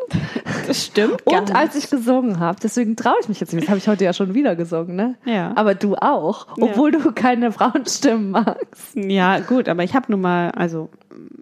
[0.67, 1.25] Das stimmt.
[1.27, 3.65] Und als ich gesungen habe, deswegen traue ich mich jetzt nicht.
[3.65, 5.15] Das habe ich heute ja schon wieder gesungen, ne?
[5.25, 5.53] Ja.
[5.57, 6.65] Aber du auch, Ja.
[6.65, 8.95] obwohl du keine Frauenstimmen magst.
[8.95, 10.89] ja, gut, aber ich habe nun mal, also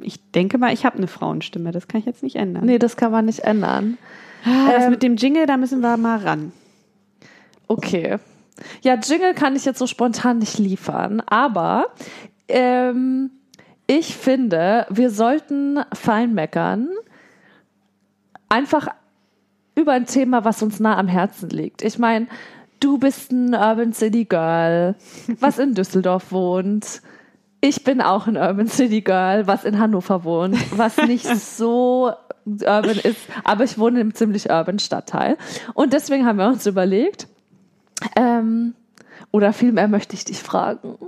[0.01, 1.71] ich denke mal, ich habe eine Frauenstimme.
[1.73, 2.65] Das kann ich jetzt nicht ändern.
[2.67, 3.97] Nee, das kann man nicht ändern.
[4.45, 6.53] Das ähm, mit dem Jingle, da müssen wir mal ran.
[7.69, 8.19] Okay.
[8.83, 11.87] Ja, Jingle kann ich jetzt so spontan nicht liefern, aber
[12.49, 13.31] ähm,
[13.87, 16.89] ich finde, wir sollten fein meckern.
[18.49, 18.89] Einfach
[19.75, 21.83] über ein Thema, was uns nah am Herzen liegt.
[21.83, 22.27] Ich meine,
[22.81, 24.95] du bist ein Urban City Girl,
[25.41, 27.01] was in Düsseldorf wohnt.
[27.65, 32.13] Ich bin auch ein Urban City Girl, was in Hannover wohnt, was nicht so
[32.45, 35.39] urban ist, aber ich wohne im ziemlich urban Stadtteil.
[35.75, 37.29] Und deswegen haben wir uns überlegt,
[38.17, 38.75] ähm,
[39.31, 40.99] oder vielmehr möchte ich dich fragen,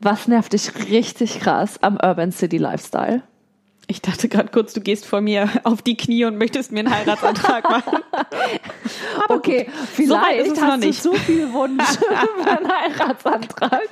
[0.00, 3.22] was nervt dich richtig krass am Urban City Lifestyle?
[3.86, 6.94] Ich dachte gerade kurz, du gehst vor mir auf die Knie und möchtest mir einen
[6.94, 7.98] Heiratsantrag machen.
[9.24, 11.02] Aber Okay, gut, so vielleicht noch hast du nicht.
[11.02, 13.88] zu viel Wunsch für einen Heiratsantrag.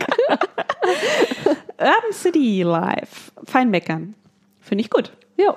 [1.79, 3.31] Urban City Life.
[3.45, 4.15] Fein meckern.
[4.61, 5.13] Finde ich gut.
[5.37, 5.55] Jo.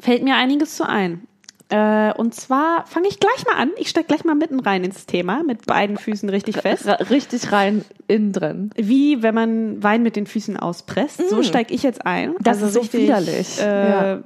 [0.00, 1.26] Fällt mir einiges zu ein.
[1.68, 3.70] Äh, und zwar fange ich gleich mal an.
[3.76, 6.86] Ich steige gleich mal mitten rein ins Thema, mit beiden Füßen richtig fest.
[7.10, 8.70] Richtig rein innen drin.
[8.74, 11.22] Wie wenn man Wein mit den Füßen auspresst.
[11.30, 12.30] So steige ich jetzt ein.
[12.30, 12.36] Mm.
[12.44, 13.60] Also Das ist so widerlich.
[13.60, 14.18] Äh, Ja.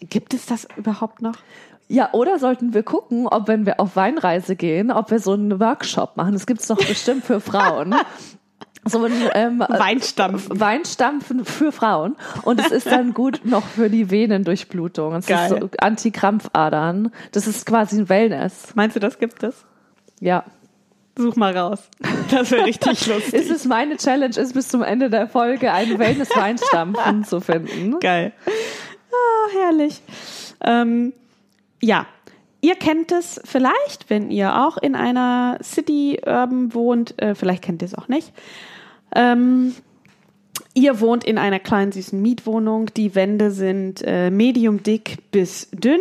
[0.00, 1.34] Gibt es das überhaupt noch?
[1.88, 5.58] Ja, oder sollten wir gucken, ob wenn wir auf Weinreise gehen, ob wir so einen
[5.58, 6.34] Workshop machen.
[6.34, 7.94] Das gibt's doch bestimmt für Frauen.
[8.84, 10.60] So ein ähm, Weinstampfen.
[10.60, 12.16] Weinstampfen für Frauen.
[12.42, 15.14] Und es ist dann gut noch für die Venendurchblutung.
[15.16, 15.52] Es Geil.
[15.52, 17.12] ist so Antikrampfadern.
[17.32, 18.74] Das ist quasi ein Wellness.
[18.74, 19.64] Meinst du, das gibt es?
[20.20, 20.44] Ja.
[21.16, 21.90] Such mal raus.
[22.30, 23.34] Das wäre richtig lustig.
[23.34, 27.98] Ist es meine Challenge, ist bis zum Ende der Folge einen Wellness-Weinstampfen zu finden.
[28.00, 28.32] Geil.
[29.10, 30.00] Ah, herrlich.
[30.64, 31.12] Ähm,
[31.82, 32.06] ja,
[32.60, 37.20] ihr kennt es vielleicht, wenn ihr auch in einer City Urban wohnt.
[37.20, 38.32] Äh, vielleicht kennt ihr es auch nicht.
[39.14, 39.74] Ähm,
[40.74, 42.86] ihr wohnt in einer kleinen süßen Mietwohnung.
[42.96, 46.00] Die Wände sind äh, medium dick bis dünn.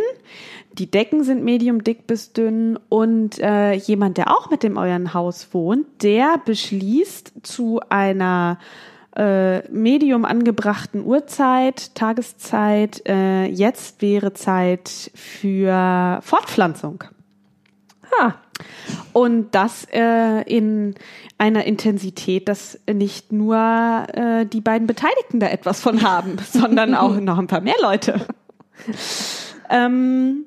[0.74, 5.14] Die Decken sind medium dick bis dünn und äh, jemand, der auch mit dem euren
[5.14, 8.60] Haus wohnt, der beschließt zu einer
[9.18, 17.04] äh, medium angebrachten Uhrzeit, Tageszeit, äh, jetzt wäre Zeit für Fortpflanzung.
[18.20, 18.36] Ha.
[19.14, 20.96] Und das äh, in
[21.38, 23.58] einer Intensität, dass nicht nur
[24.14, 28.22] äh, die beiden Beteiligten da etwas von haben, sondern auch noch ein paar mehr Leute.
[29.70, 30.46] Ähm,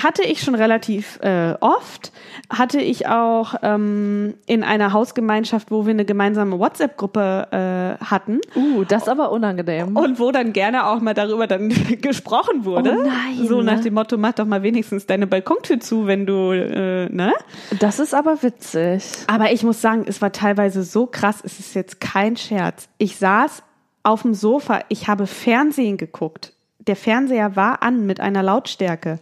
[0.00, 2.12] hatte ich schon relativ äh, oft.
[2.48, 8.84] Hatte ich auch ähm, in einer Hausgemeinschaft, wo wir eine gemeinsame WhatsApp-Gruppe äh, hatten Uh,
[8.84, 9.96] das ist aber unangenehm.
[9.96, 11.68] und wo dann gerne auch mal darüber dann
[12.00, 12.96] gesprochen wurde.
[12.98, 13.46] Oh nein.
[13.46, 17.32] So nach dem Motto, mach doch mal wenigstens deine Balkontür zu, wenn du, äh, ne?
[17.78, 19.04] Das ist aber witzig.
[19.26, 22.88] Aber ich muss sagen, es war teilweise so krass, es ist jetzt kein Scherz.
[22.98, 23.62] Ich saß
[24.02, 26.54] auf dem Sofa, ich habe Fernsehen geguckt.
[26.78, 29.18] Der Fernseher war an mit einer Lautstärke.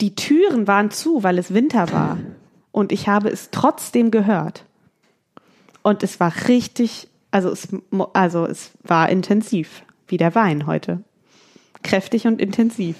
[0.00, 2.18] Die Türen waren zu, weil es Winter war.
[2.72, 4.64] Und ich habe es trotzdem gehört.
[5.82, 7.68] Und es war richtig, also es,
[8.14, 11.04] also es war intensiv, wie der Wein heute.
[11.82, 12.96] Kräftig und intensiv.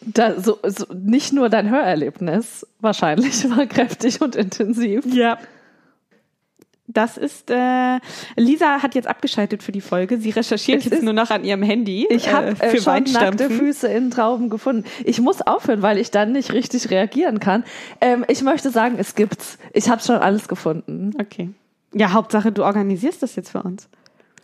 [0.00, 5.04] Da, so, so, nicht nur dein Hörerlebnis wahrscheinlich war kräftig und intensiv.
[5.06, 5.38] Ja.
[6.90, 7.98] Das ist, äh,
[8.36, 10.16] Lisa hat jetzt abgeschaltet für die Folge.
[10.16, 12.06] Sie recherchiert Es jetzt nur noch an ihrem Handy.
[12.08, 13.50] Ich habe äh, äh, für schon nackte.
[13.50, 14.84] Füße in Trauben gefunden.
[15.04, 17.64] Ich muss aufhören, weil ich dann nicht richtig reagieren kann.
[18.00, 19.58] Ähm, ich möchte sagen, es gibt's.
[19.74, 21.12] Ich habe schon alles gefunden.
[21.20, 21.50] Okay.
[21.92, 23.90] Ja, Hauptsache, du organisierst das jetzt für uns.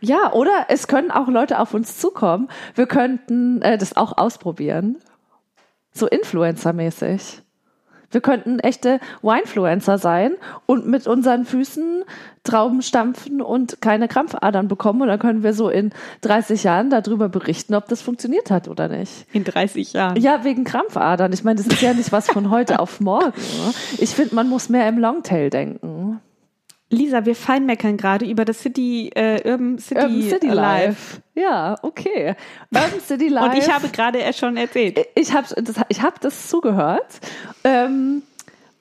[0.01, 2.49] Ja, oder es können auch Leute auf uns zukommen.
[2.75, 4.99] Wir könnten äh, das auch ausprobieren.
[5.93, 7.44] So Influencer-mäßig.
[8.15, 10.33] Wir könnten echte Winefluencer sein
[10.67, 12.05] und mit unseren Füßen
[12.45, 15.01] Trauben stampfen und keine Krampfadern bekommen.
[15.01, 18.87] Und dann können wir so in 30 Jahren darüber berichten, ob das funktioniert hat oder
[18.89, 19.27] nicht.
[19.33, 20.21] In 30 Jahren.
[20.21, 21.33] Ja, wegen Krampfadern.
[21.33, 23.33] Ich meine, das ist ja nicht was von heute auf morgen.
[23.41, 23.75] Ne?
[23.97, 25.94] Ich finde, man muss mehr im Longtail denken.
[26.95, 30.87] Lisa, wir feinmeckern gerade über das City, äh, Urban City, Urban City Life.
[30.87, 31.23] Life.
[31.35, 32.35] Ja, okay.
[32.75, 33.47] Urban City Life.
[33.51, 34.99] Und ich habe gerade erst schon erzählt.
[35.15, 37.21] ich habe das, ich hab das zugehört.
[37.65, 38.23] Ähm,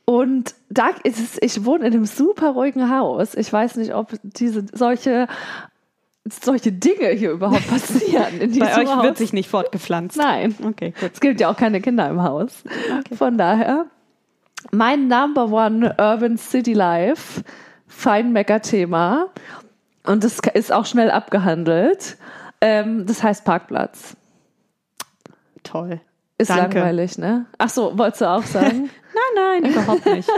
[0.05, 3.35] und da ist es, ich wohne in einem super ruhigen Haus.
[3.35, 5.27] Ich weiß nicht, ob diese solche
[6.25, 9.03] solche Dinge hier überhaupt passieren in Bei euch Haus.
[9.03, 10.17] wird sich nicht fortgepflanzt.
[10.17, 10.55] Nein.
[10.63, 11.11] Okay, gut.
[11.13, 12.63] Es gibt ja auch keine Kinder im Haus.
[13.17, 13.87] Von daher,
[14.71, 17.43] mein Number One Urban City Life
[17.95, 19.27] Feinmecker-Thema.
[20.05, 22.17] Und das ist auch schnell abgehandelt.
[22.61, 24.15] Ähm, das heißt Parkplatz.
[25.63, 26.01] Toll.
[26.37, 26.79] Ist Danke.
[26.79, 27.45] langweilig, ne?
[27.57, 28.89] Ach so, wolltest du auch sagen?
[29.35, 30.29] Nein, nein, überhaupt nicht.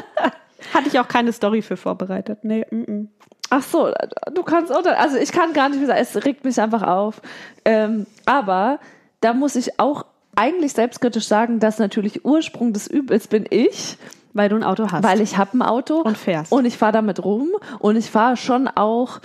[0.74, 2.40] Hatte ich auch keine Story für vorbereitet.
[2.44, 3.10] Nee, mm, mm.
[3.50, 3.92] Ach so,
[4.34, 7.22] du kannst oder also ich kann gar nicht mehr sagen, es regt mich einfach auf.
[7.64, 8.80] Ähm, aber
[9.22, 13.98] da muss ich auch eigentlich selbstkritisch sagen, dass natürlich Ursprung des Übels bin ich,
[14.36, 15.04] Weil du ein Auto hast.
[15.04, 16.52] weil ich habe ein Auto Und fährst.
[16.52, 19.20] und ich fahre damit rum und ich fahre schon auch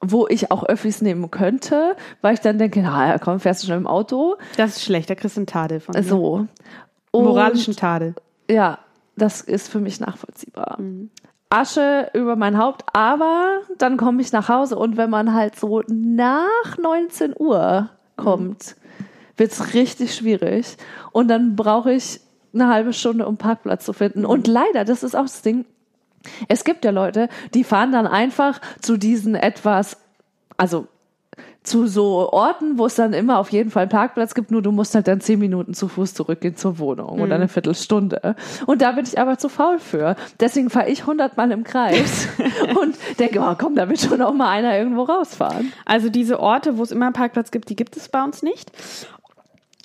[0.00, 3.66] wo ich auch Öffis nehmen könnte, weil ich dann denke, na ja, komm, fährst du
[3.66, 4.36] schon im Auto.
[4.56, 5.92] das ist schlecht, da kriegst du einen Tadel von.
[5.92, 6.04] mir.
[6.04, 6.46] So.
[7.10, 8.14] Und- Moralischen Tadel.
[8.48, 8.78] Ja,
[9.16, 10.78] das ist für mich nachvollziehbar.
[11.50, 15.82] Asche über mein Haupt, aber dann komme ich nach Hause und wenn man halt so
[15.88, 18.76] nach 19 Uhr kommt,
[19.36, 20.76] wird's richtig schwierig
[21.10, 22.20] und dann brauche ich
[22.54, 24.24] eine halbe Stunde, um Parkplatz zu finden.
[24.24, 25.64] Und leider, das ist auch das Ding,
[26.48, 29.98] es gibt ja Leute, die fahren dann einfach zu diesen etwas,
[30.56, 30.88] also
[31.62, 34.72] zu so Orten, wo es dann immer auf jeden Fall einen Parkplatz gibt, nur du
[34.72, 38.36] musst halt dann zehn Minuten zu Fuß zurückgehen zur Wohnung oder eine Viertelstunde.
[38.66, 40.16] Und da bin ich aber zu faul für.
[40.40, 42.28] Deswegen fahre ich hundertmal im Kreis
[42.80, 45.72] und denke, oh, komm, da wird schon auch mal einer irgendwo rausfahren.
[45.84, 48.72] Also diese Orte, wo es immer einen Parkplatz gibt, die gibt es bei uns nicht.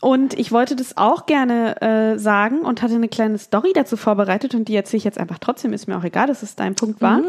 [0.03, 4.53] Und ich wollte das auch gerne äh, sagen und hatte eine kleine Story dazu vorbereitet
[4.53, 7.01] und die erzähle ich jetzt einfach trotzdem, ist mir auch egal, dass es dein Punkt
[7.01, 7.21] war.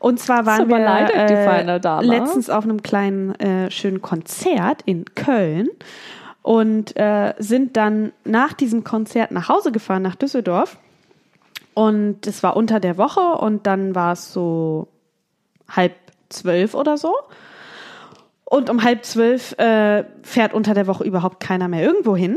[0.00, 5.68] Und zwar waren wir äh, letztens auf einem kleinen äh, schönen Konzert in Köln
[6.42, 10.78] und äh, sind dann nach diesem Konzert nach Hause gefahren, nach Düsseldorf.
[11.72, 14.88] Und es war unter der Woche und dann war es so
[15.68, 15.94] halb
[16.30, 17.14] zwölf oder so.
[18.52, 22.36] Und um halb zwölf äh, fährt unter der Woche überhaupt keiner mehr irgendwo hin.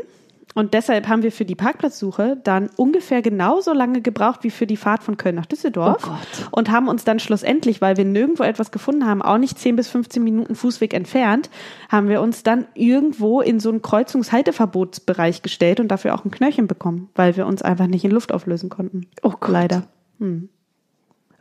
[0.54, 4.78] Und deshalb haben wir für die Parkplatzsuche dann ungefähr genauso lange gebraucht wie für die
[4.78, 6.04] Fahrt von Köln nach Düsseldorf.
[6.06, 6.47] Oh Gott.
[6.51, 9.89] Und haben uns dann schlussendlich, weil wir nirgendwo etwas gefunden haben, auch nicht 10 bis
[9.89, 11.49] 15 Minuten Fußweg entfernt,
[11.89, 16.67] haben wir uns dann irgendwo in so einen Kreuzungshalteverbotsbereich gestellt und dafür auch ein Knöllchen
[16.67, 19.08] bekommen, weil wir uns einfach nicht in Luft auflösen konnten.
[19.21, 19.49] Oh Gott.
[19.49, 19.84] Leider.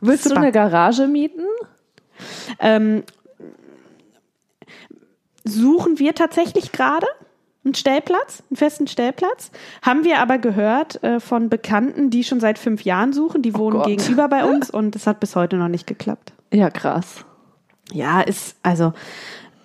[0.01, 0.35] Willst Super.
[0.35, 1.45] du eine Garage mieten?
[2.59, 3.03] Ähm,
[5.45, 7.07] suchen wir tatsächlich gerade
[7.63, 9.51] einen Stellplatz, einen festen Stellplatz.
[9.81, 13.41] Haben wir aber gehört äh, von Bekannten, die schon seit fünf Jahren suchen.
[13.41, 13.87] Die wohnen Gott.
[13.87, 16.33] gegenüber bei uns und es hat bis heute noch nicht geklappt.
[16.53, 17.25] Ja, krass.
[17.91, 18.93] Ja, ist, also,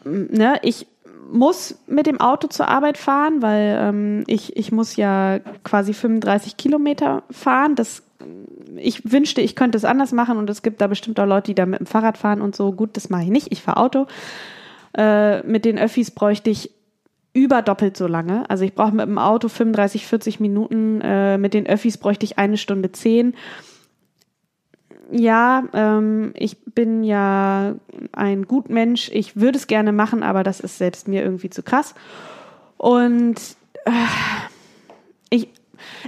[0.04, 0.86] ne, ich
[1.30, 6.56] muss mit dem Auto zur Arbeit fahren, weil ähm, ich, ich muss ja quasi 35
[6.56, 7.76] Kilometer fahren.
[7.76, 8.02] Das,
[8.76, 11.54] ich wünschte, ich könnte es anders machen und es gibt da bestimmt auch Leute, die
[11.54, 12.72] da mit dem Fahrrad fahren und so.
[12.72, 13.52] Gut, das mache ich nicht.
[13.52, 14.06] Ich fahre Auto.
[14.96, 16.70] Äh, mit den Öffis bräuchte ich
[17.32, 18.48] über doppelt so lange.
[18.50, 21.00] Also ich brauche mit dem Auto 35, 40 Minuten.
[21.00, 23.34] Äh, mit den Öffis bräuchte ich eine Stunde zehn.
[25.12, 27.74] Ja, ähm, ich bin ja
[28.12, 29.10] ein Gutmensch.
[29.12, 31.94] Ich würde es gerne machen, aber das ist selbst mir irgendwie zu krass.
[32.76, 33.36] Und
[33.84, 33.90] äh,
[35.30, 35.48] ich,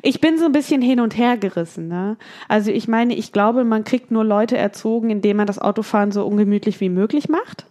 [0.03, 1.89] ich bin so ein bisschen hin und her gerissen.
[1.89, 2.17] Ne?
[2.49, 6.25] Also ich meine, ich glaube, man kriegt nur Leute erzogen, indem man das Autofahren so
[6.25, 7.67] ungemütlich wie möglich macht.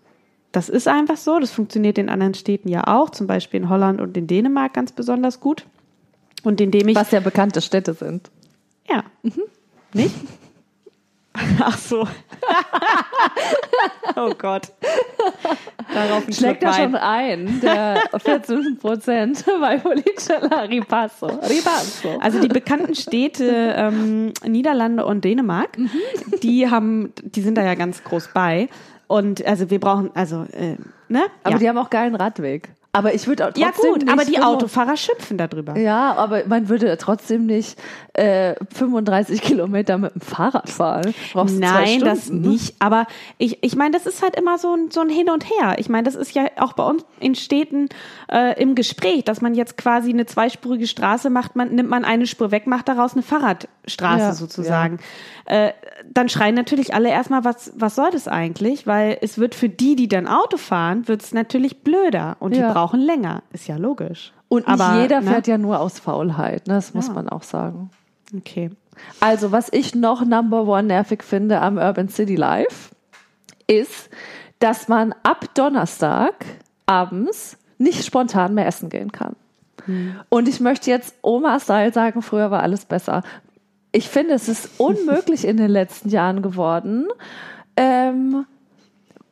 [0.52, 1.40] Das ist einfach so.
[1.40, 4.92] Das funktioniert in anderen Städten ja auch, zum Beispiel in Holland und in Dänemark ganz
[4.92, 5.66] besonders gut.
[6.44, 8.30] Und indem ich Was ja bekannte Städte sind.
[8.90, 9.04] Ja.
[9.94, 10.16] Nicht?
[11.60, 12.08] Ach so.
[14.16, 14.74] oh Gott.
[15.94, 21.28] Darauf Schlägt er schon ein, der 14 Prozent bei Policella Ripasso.
[21.28, 22.18] Ripasso.
[22.20, 25.78] Also die bekannten Städte ähm, Niederlande und Dänemark,
[26.44, 28.68] die haben, die sind da ja ganz groß bei.
[29.12, 30.78] Und also wir brauchen, also, äh,
[31.10, 31.26] ne?
[31.43, 31.58] Aber ja.
[31.58, 32.69] die haben auch geilen Radweg.
[32.93, 35.77] Aber ich würde auch trotzdem ja gut, nicht aber die 25 Autofahrer schimpfen darüber.
[35.77, 37.80] Ja, aber man würde trotzdem nicht
[38.13, 41.13] äh, 35 Kilometer mit dem Fahrrad fahren.
[41.32, 42.49] Brauchst Nein, Stunden, das ne?
[42.49, 42.75] nicht.
[42.80, 43.06] Aber
[43.38, 45.75] ich, ich meine, das ist halt immer so ein, so ein Hin und Her.
[45.77, 47.88] Ich meine, das ist ja auch bei uns in Städten
[48.30, 52.27] äh, im Gespräch, dass man jetzt quasi eine zweispurige Straße macht, man nimmt man eine
[52.27, 54.99] Spur weg, macht daraus eine Fahrradstraße Ja, sozusagen.
[55.45, 55.71] Äh,
[56.12, 58.86] dann schreien natürlich alle erstmal, was, was soll das eigentlich?
[58.86, 62.67] Weil es wird für die, die dann Auto fahren, wird es natürlich blöder und Ja.
[62.67, 63.44] die brauchen länger.
[63.54, 64.34] Ist ja logisch.
[64.50, 65.32] Und nicht Aber, jeder ne?
[65.32, 66.74] fährt ja nur aus Faulheit, ne?
[66.76, 67.13] das muss Ja.
[67.13, 67.89] man auch sagen.
[68.36, 68.72] Okay.
[69.20, 72.89] Also, was ich noch Number One nervig finde am Urban City Life,
[73.67, 74.10] ist,
[74.60, 76.34] dass man ab Donnerstag
[76.86, 79.36] abends nicht spontan mehr essen gehen kann.
[80.30, 83.24] Und ich möchte jetzt Oma-Style sagen, früher war alles besser.
[83.91, 87.08] Ich finde, es ist unmöglich in den letzten Jahren geworden,
[87.76, 88.46] ähm,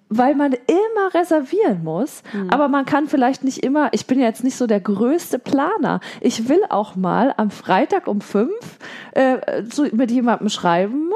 [0.09, 4.43] weil man immer reservieren muss, aber man kann vielleicht nicht immer, ich bin ja jetzt
[4.43, 5.99] nicht so der größte Planer.
[6.19, 8.79] Ich will auch mal am Freitag um fünf
[9.11, 11.11] äh, zu, mit jemandem schreiben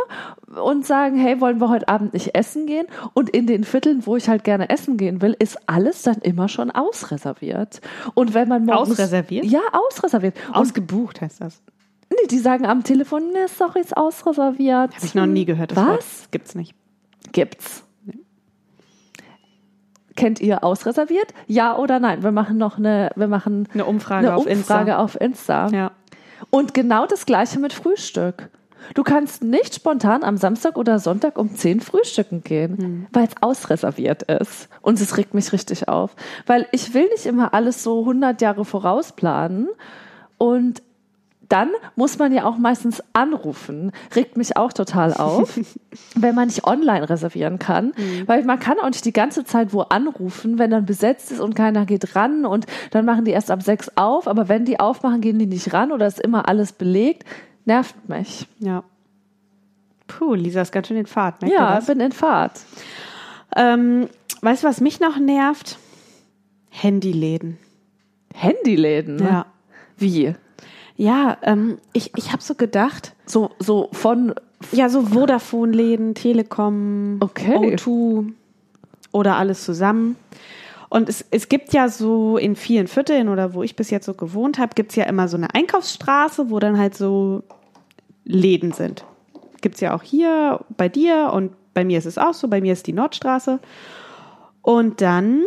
[0.63, 2.85] und sagen, hey, wollen wir heute Abend nicht essen gehen?
[3.13, 6.47] Und in den Vierteln, wo ich halt gerne essen gehen will, ist alles dann immer
[6.47, 7.81] schon ausreserviert.
[8.13, 9.45] Und wenn man morgens, Ausreserviert?
[9.45, 10.35] Ja, ausreserviert.
[10.51, 11.63] Ausgebucht heißt das.
[12.11, 14.95] nee, die sagen am Telefon, ne, sorry, ist ausreserviert.
[14.95, 15.71] Habe ich noch nie gehört.
[15.71, 15.87] Das Was?
[15.87, 16.05] Wort.
[16.31, 16.75] Gibt's nicht.
[17.31, 17.83] Gibt's.
[20.15, 21.33] Kennt ihr ausreserviert?
[21.47, 22.23] Ja oder nein?
[22.23, 24.97] Wir machen noch eine, wir machen Eine Umfrage eine auf Umfrage Insta.
[25.03, 25.67] auf Insta.
[25.69, 25.91] Ja.
[26.49, 28.49] Und genau das gleiche mit Frühstück.
[28.95, 33.07] Du kannst nicht spontan am Samstag oder Sonntag um 10 frühstücken gehen, Hm.
[33.13, 34.67] weil es ausreserviert ist.
[34.81, 36.15] Und es regt mich richtig auf.
[36.45, 39.69] Weil ich will nicht immer alles so 100 Jahre vorausplanen.
[40.37, 40.83] Und
[41.53, 43.91] dann muss man ja auch meistens anrufen.
[44.15, 45.59] Regt mich auch total auf,
[46.15, 47.93] wenn man nicht online reservieren kann.
[48.25, 51.53] Weil man kann auch nicht die ganze Zeit wo anrufen, wenn dann besetzt ist und
[51.53, 54.27] keiner geht ran und dann machen die erst ab sechs auf.
[54.27, 57.23] Aber wenn die aufmachen, gehen die nicht ran oder ist immer alles belegt.
[57.65, 58.47] Nervt mich.
[58.57, 58.83] Ja.
[60.07, 61.39] Puh, Lisa ist ganz schön in Fahrt.
[61.43, 62.61] merkt Ja, bin in Fahrt.
[63.55, 64.09] Ähm,
[64.41, 65.77] weißt du, was mich noch nervt?
[66.71, 67.59] Handyläden.
[68.33, 69.23] Handyläden.
[69.23, 69.45] Ja.
[69.97, 70.33] Wie?
[70.95, 74.33] Ja, ähm, ich, ich habe so gedacht, So, so von
[74.71, 77.75] ja, so Vodafone-Läden, Telekom, Okay.
[77.75, 78.31] O2
[79.11, 80.15] oder alles zusammen.
[80.89, 84.13] Und es, es gibt ja so in vielen Vierteln oder wo ich bis jetzt so
[84.13, 87.43] gewohnt habe, gibt's ja immer so eine Einkaufsstraße, wo dann halt so
[88.25, 89.03] Läden sind.
[89.61, 92.73] Gibt's ja auch hier bei dir und bei mir ist es auch so, bei mir
[92.73, 93.59] ist die Nordstraße.
[94.61, 95.41] Und dann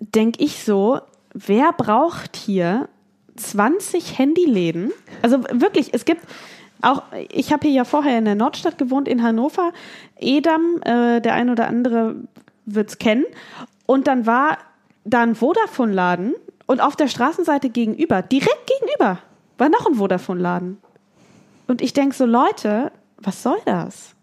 [0.00, 1.00] denke ich so,
[1.32, 2.88] wer braucht hier
[3.36, 4.92] 20 Handyläden?
[5.22, 6.22] Also wirklich, es gibt
[6.82, 9.72] auch, ich habe hier ja vorher in der Nordstadt gewohnt, in Hannover,
[10.18, 12.16] Edam, äh, der ein oder andere
[12.66, 13.24] wird's kennen.
[13.86, 14.58] Und dann war
[15.04, 16.34] da ein Vodafone-Laden
[16.66, 19.18] und auf der Straßenseite gegenüber, direkt gegenüber,
[19.58, 20.78] war noch ein Vodafone-Laden.
[21.68, 24.14] Und ich denke so, Leute, was soll das?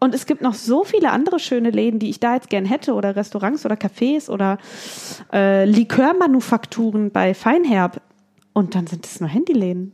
[0.00, 2.94] Und es gibt noch so viele andere schöne Läden, die ich da jetzt gern hätte
[2.94, 4.58] oder Restaurants oder Cafés oder
[5.32, 8.00] äh, Likörmanufakturen bei Feinherb.
[8.58, 9.92] Und dann sind es nur Handyläden.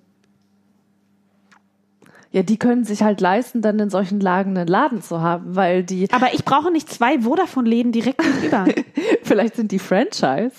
[2.31, 5.85] Ja, die können sich halt leisten, dann in solchen Lagen einen Laden zu haben, weil
[5.85, 8.65] die, Aber ich brauche nicht zwei Vodafone-Läden direkt gegenüber.
[9.23, 10.55] vielleicht sind die Franchise.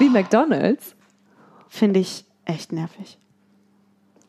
[0.00, 0.96] Wie McDonalds.
[1.68, 3.18] Finde ich echt nervig.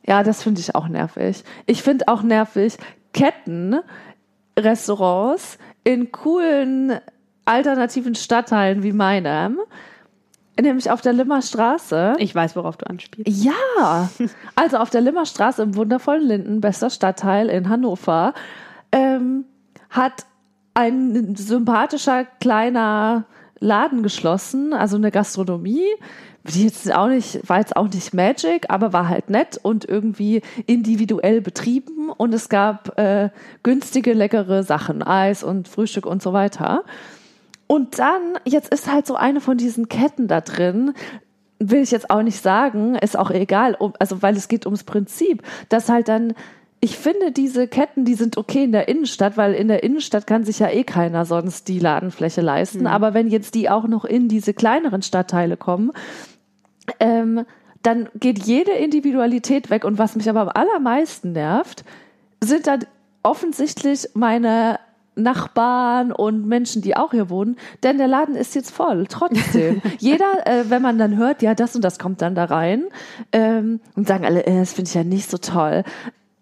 [0.06, 1.44] Ja, das finde ich auch nervig.
[1.66, 2.78] Ich finde auch nervig
[3.12, 3.80] Ketten,
[4.56, 7.00] Restaurants in coolen
[7.46, 9.58] alternativen Stadtteilen wie meinem,
[10.62, 12.16] nämlich auf der Limmer Straße.
[12.20, 13.44] Ich weiß, worauf du anspielst.
[13.44, 14.10] Ja,
[14.56, 18.34] also auf der Limmer Straße im wundervollen Linden, bester Stadtteil in Hannover,
[18.92, 19.46] ähm,
[19.90, 20.26] hat
[20.74, 23.26] ein sympathischer kleiner
[23.60, 25.86] Laden geschlossen, also eine Gastronomie,
[26.44, 30.42] die jetzt auch nicht, war jetzt auch nicht Magic, aber war halt nett und irgendwie
[30.66, 33.30] individuell betrieben und es gab äh,
[33.64, 36.84] günstige, leckere Sachen, Eis und Frühstück und so weiter.
[37.68, 40.94] Und dann, jetzt ist halt so eine von diesen Ketten da drin,
[41.60, 45.44] will ich jetzt auch nicht sagen, ist auch egal, also weil es geht ums Prinzip,
[45.70, 46.34] dass halt dann,
[46.82, 50.44] ich finde diese Ketten, die sind okay in der Innenstadt, weil in der Innenstadt kann
[50.44, 52.88] sich ja eh keiner sonst die Ladenfläche leisten.
[52.88, 55.94] Aber wenn jetzt die auch noch in diese kleineren Stadtteile kommen,
[57.00, 57.46] ähm,
[57.84, 59.86] dann geht jede Individualität weg.
[59.86, 61.86] Und was mich aber am allermeisten nervt,
[62.44, 62.86] sind dann
[63.24, 64.80] offensichtlich meine
[65.16, 69.82] Nachbarn und Menschen, die auch hier wohnen, denn der Laden ist jetzt voll, trotzdem.
[70.00, 72.86] Jeder, äh, wenn man dann hört, ja, das und das kommt dann da rein
[73.32, 75.84] ähm, und sagen alle, äh, das finde ich ja nicht so toll.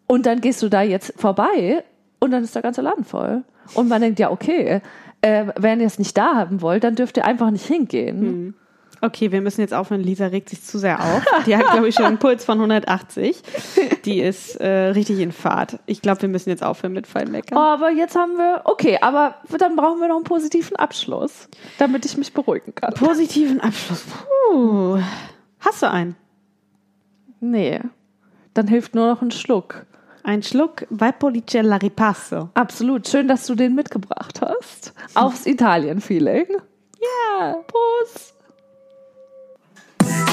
[0.07, 1.84] Und dann gehst du da jetzt vorbei
[2.19, 3.43] und dann ist der ganze Laden voll.
[3.74, 4.82] Und man denkt, ja, okay,
[5.22, 8.22] äh, wenn ihr es nicht da haben wollt, dann dürft ihr einfach nicht hingehen.
[8.22, 8.53] Hm.
[9.02, 10.02] Okay, wir müssen jetzt aufhören.
[10.02, 11.24] Lisa regt sich zu sehr auf.
[11.45, 13.41] Die hat, glaube ich, schon einen Puls von 180.
[14.06, 15.80] Die ist äh, richtig in Fahrt.
[15.88, 17.58] Ich glaube, wir müssen jetzt aufhören mit Fallmeckern.
[17.58, 21.49] Oh, aber jetzt haben wir, okay, aber dann brauchen wir noch einen positiven Abschluss,
[21.80, 22.93] damit ich mich beruhigen kann.
[22.93, 24.04] Positiven Abschluss.
[24.52, 24.99] Puh.
[25.60, 26.16] Hast du einen?
[27.39, 27.80] Nee.
[28.54, 29.86] Dann hilft nur noch ein Schluck.
[30.24, 32.49] Ein Schluck Valpolicella Ripasso.
[32.54, 33.08] Absolut.
[33.08, 34.93] Schön, dass du den mitgebracht hast.
[35.16, 36.45] Aufs Italien-Feeling.
[36.99, 37.56] Ja.
[37.68, 38.36] Prost.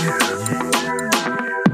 [0.05, 1.68] yeah.